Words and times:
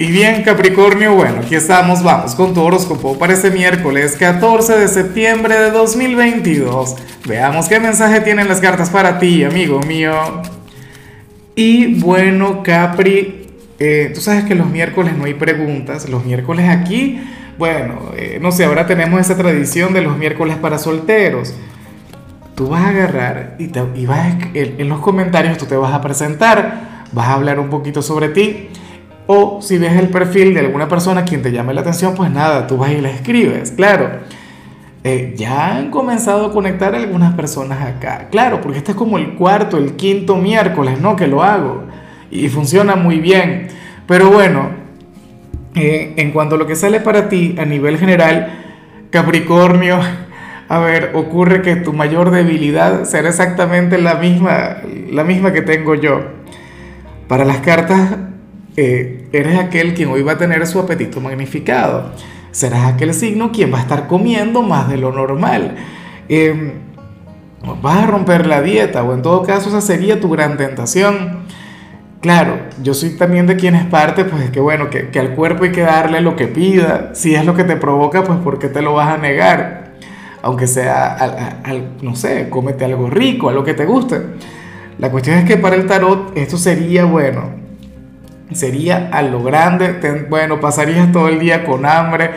Y 0.00 0.10
bien, 0.10 0.42
Capricornio, 0.44 1.14
bueno, 1.14 1.40
aquí 1.44 1.54
estamos, 1.54 2.02
vamos 2.02 2.34
con 2.34 2.54
tu 2.54 2.62
horóscopo 2.62 3.18
para 3.18 3.34
este 3.34 3.50
miércoles 3.50 4.16
14 4.18 4.78
de 4.78 4.88
septiembre 4.88 5.60
de 5.60 5.70
2022. 5.70 6.96
Veamos 7.26 7.68
qué 7.68 7.78
mensaje 7.80 8.22
tienen 8.22 8.48
las 8.48 8.62
cartas 8.62 8.88
para 8.88 9.18
ti, 9.18 9.44
amigo 9.44 9.78
mío. 9.80 10.14
Y 11.54 12.00
bueno, 12.00 12.62
Capri, 12.62 13.48
eh, 13.78 14.10
tú 14.14 14.22
sabes 14.22 14.44
que 14.44 14.54
los 14.54 14.70
miércoles 14.70 15.12
no 15.18 15.26
hay 15.26 15.34
preguntas, 15.34 16.08
los 16.08 16.24
miércoles 16.24 16.66
aquí, 16.70 17.20
bueno, 17.58 18.12
eh, 18.16 18.38
no 18.40 18.52
sé, 18.52 18.64
ahora 18.64 18.86
tenemos 18.86 19.20
esa 19.20 19.36
tradición 19.36 19.92
de 19.92 20.00
los 20.00 20.16
miércoles 20.16 20.56
para 20.56 20.78
solteros. 20.78 21.52
Tú 22.54 22.68
vas 22.68 22.86
a 22.86 22.88
agarrar 22.88 23.56
y, 23.58 23.66
te, 23.66 23.82
vas 23.82 24.34
en 24.54 24.88
los 24.88 25.00
comentarios 25.00 25.58
tú 25.58 25.66
te 25.66 25.76
vas 25.76 25.92
a 25.92 26.00
presentar, 26.00 27.04
vas 27.12 27.28
a 27.28 27.34
hablar 27.34 27.60
un 27.60 27.68
poquito 27.68 28.00
sobre 28.00 28.30
ti 28.30 28.70
o 29.32 29.62
si 29.62 29.78
ves 29.78 29.92
el 29.92 30.08
perfil 30.08 30.54
de 30.54 30.58
alguna 30.58 30.88
persona 30.88 31.24
quien 31.24 31.40
te 31.40 31.52
llame 31.52 31.72
la 31.72 31.82
atención, 31.82 32.16
pues 32.16 32.32
nada, 32.32 32.66
tú 32.66 32.76
vas 32.76 32.90
y 32.90 33.00
le 33.00 33.12
escribes, 33.12 33.70
claro. 33.70 34.10
Eh, 35.04 35.34
ya 35.36 35.76
han 35.76 35.92
comenzado 35.92 36.46
a 36.46 36.52
conectar 36.52 36.96
algunas 36.96 37.34
personas 37.34 37.80
acá, 37.80 38.26
claro, 38.32 38.60
porque 38.60 38.78
este 38.78 38.90
es 38.90 38.96
como 38.96 39.18
el 39.18 39.36
cuarto, 39.36 39.78
el 39.78 39.92
quinto 39.92 40.34
miércoles, 40.34 41.00
¿no? 41.00 41.14
Que 41.14 41.28
lo 41.28 41.44
hago 41.44 41.84
y 42.28 42.48
funciona 42.48 42.96
muy 42.96 43.20
bien. 43.20 43.68
Pero 44.08 44.32
bueno, 44.32 44.70
eh, 45.76 46.12
en 46.16 46.32
cuanto 46.32 46.56
a 46.56 46.58
lo 46.58 46.66
que 46.66 46.74
sale 46.74 46.98
para 46.98 47.28
ti 47.28 47.54
a 47.56 47.64
nivel 47.64 47.98
general, 47.98 48.48
Capricornio, 49.10 50.00
a 50.68 50.78
ver, 50.80 51.12
ocurre 51.14 51.62
que 51.62 51.76
tu 51.76 51.92
mayor 51.92 52.32
debilidad 52.32 53.04
será 53.04 53.28
exactamente 53.28 53.96
la 53.96 54.16
misma, 54.16 54.78
la 55.08 55.22
misma 55.22 55.52
que 55.52 55.62
tengo 55.62 55.94
yo. 55.94 56.20
Para 57.28 57.44
las 57.44 57.58
cartas 57.58 58.16
eh, 58.82 59.28
eres 59.32 59.58
aquel 59.58 59.92
quien 59.92 60.08
hoy 60.08 60.22
va 60.22 60.32
a 60.32 60.38
tener 60.38 60.66
su 60.66 60.80
apetito 60.80 61.20
magnificado. 61.20 62.12
Serás 62.50 62.86
aquel 62.86 63.12
signo 63.12 63.52
quien 63.52 63.70
va 63.70 63.76
a 63.76 63.82
estar 63.82 64.06
comiendo 64.06 64.62
más 64.62 64.88
de 64.88 64.96
lo 64.96 65.12
normal. 65.12 65.76
Eh, 66.30 66.72
vas 67.82 68.04
a 68.04 68.06
romper 68.06 68.46
la 68.46 68.62
dieta 68.62 69.02
o 69.02 69.12
en 69.12 69.20
todo 69.20 69.42
caso 69.42 69.68
esa 69.68 69.82
sería 69.82 70.18
tu 70.18 70.30
gran 70.30 70.56
tentación. 70.56 71.40
Claro, 72.22 72.58
yo 72.82 72.94
soy 72.94 73.10
también 73.10 73.46
de 73.46 73.56
quien 73.56 73.74
es 73.74 73.84
parte, 73.84 74.24
pues 74.24 74.50
que 74.50 74.60
bueno, 74.60 74.88
que, 74.88 75.10
al 75.18 75.34
cuerpo 75.34 75.64
hay 75.64 75.72
que 75.72 75.82
darle 75.82 76.22
lo 76.22 76.34
que 76.34 76.46
pida. 76.46 77.10
Si 77.14 77.34
es 77.34 77.44
lo 77.44 77.54
que 77.54 77.64
te 77.64 77.76
provoca, 77.76 78.24
pues 78.24 78.38
¿por 78.38 78.58
qué 78.58 78.68
te 78.68 78.80
lo 78.80 78.94
vas 78.94 79.12
a 79.12 79.18
negar? 79.18 79.92
Aunque 80.40 80.66
sea, 80.66 81.16
al, 81.64 81.96
no 82.00 82.16
sé, 82.16 82.48
cómete 82.48 82.86
algo 82.86 83.10
rico, 83.10 83.50
algo 83.50 83.62
que 83.62 83.74
te 83.74 83.84
guste. 83.84 84.22
La 84.98 85.10
cuestión 85.10 85.36
es 85.36 85.44
que 85.44 85.58
para 85.58 85.76
el 85.76 85.86
tarot 85.86 86.32
esto 86.34 86.56
sería, 86.56 87.04
bueno, 87.04 87.59
sería 88.52 89.08
a 89.12 89.22
lo 89.22 89.42
grande, 89.42 90.26
bueno, 90.28 90.60
pasarías 90.60 91.12
todo 91.12 91.28
el 91.28 91.38
día 91.38 91.64
con 91.64 91.86
hambre. 91.86 92.30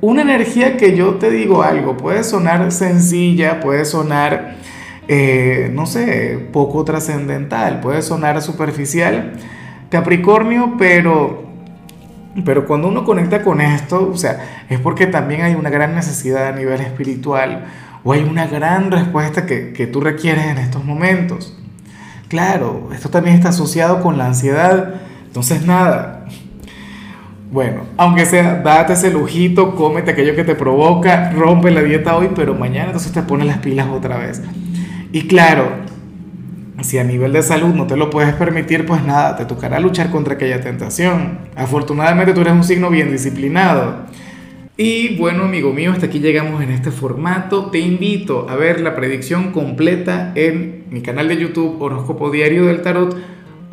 Una 0.00 0.22
energía 0.22 0.76
que 0.76 0.96
yo 0.96 1.14
te 1.14 1.30
digo 1.30 1.62
algo, 1.62 1.96
puede 1.96 2.24
sonar 2.24 2.70
sencilla, 2.72 3.60
puede 3.60 3.84
sonar, 3.84 4.56
eh, 5.08 5.70
no 5.72 5.86
sé, 5.86 6.48
poco 6.52 6.84
trascendental, 6.84 7.80
puede 7.80 8.02
sonar 8.02 8.42
superficial, 8.42 9.32
Capricornio, 9.88 10.74
pero, 10.78 11.44
pero 12.44 12.66
cuando 12.66 12.88
uno 12.88 13.04
conecta 13.04 13.42
con 13.42 13.60
esto, 13.60 14.10
o 14.12 14.16
sea, 14.16 14.64
es 14.68 14.78
porque 14.80 15.06
también 15.06 15.42
hay 15.42 15.54
una 15.54 15.70
gran 15.70 15.94
necesidad 15.94 16.48
a 16.48 16.52
nivel 16.52 16.80
espiritual 16.80 17.64
o 18.02 18.12
hay 18.12 18.22
una 18.22 18.46
gran 18.46 18.90
respuesta 18.90 19.46
que, 19.46 19.72
que 19.72 19.86
tú 19.86 20.00
requieres 20.00 20.44
en 20.46 20.58
estos 20.58 20.84
momentos. 20.84 21.56
Claro, 22.28 22.90
esto 22.92 23.08
también 23.08 23.36
está 23.36 23.50
asociado 23.50 24.02
con 24.02 24.18
la 24.18 24.26
ansiedad 24.26 24.94
entonces, 25.34 25.66
nada. 25.66 26.26
Bueno, 27.50 27.86
aunque 27.96 28.24
sea, 28.24 28.60
date 28.62 28.92
ese 28.92 29.10
lujito, 29.10 29.74
cómete 29.74 30.12
aquello 30.12 30.36
que 30.36 30.44
te 30.44 30.54
provoca, 30.54 31.32
rompe 31.32 31.72
la 31.72 31.82
dieta 31.82 32.16
hoy, 32.16 32.28
pero 32.36 32.54
mañana 32.54 32.86
entonces 32.86 33.10
te 33.10 33.20
pones 33.22 33.48
las 33.48 33.58
pilas 33.58 33.88
otra 33.88 34.16
vez. 34.16 34.40
Y 35.10 35.22
claro, 35.22 35.70
si 36.82 36.98
a 36.98 37.02
nivel 37.02 37.32
de 37.32 37.42
salud 37.42 37.74
no 37.74 37.88
te 37.88 37.96
lo 37.96 38.10
puedes 38.10 38.32
permitir, 38.34 38.86
pues 38.86 39.02
nada, 39.02 39.34
te 39.34 39.44
tocará 39.44 39.80
luchar 39.80 40.12
contra 40.12 40.34
aquella 40.34 40.60
tentación. 40.60 41.40
Afortunadamente 41.56 42.32
tú 42.32 42.42
eres 42.42 42.52
un 42.52 42.62
signo 42.62 42.88
bien 42.88 43.10
disciplinado. 43.10 44.04
Y 44.76 45.16
bueno, 45.16 45.46
amigo 45.46 45.72
mío, 45.72 45.90
hasta 45.90 46.06
aquí 46.06 46.20
llegamos 46.20 46.62
en 46.62 46.70
este 46.70 46.92
formato. 46.92 47.72
Te 47.72 47.80
invito 47.80 48.46
a 48.48 48.54
ver 48.54 48.80
la 48.80 48.94
predicción 48.94 49.50
completa 49.50 50.30
en 50.36 50.84
mi 50.90 51.02
canal 51.02 51.26
de 51.26 51.38
YouTube 51.38 51.82
Horóscopo 51.82 52.30
Diario 52.30 52.66
del 52.66 52.82
Tarot 52.82 53.33